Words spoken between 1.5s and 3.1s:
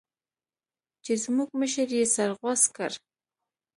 مشر يې سر غوڅ کړ.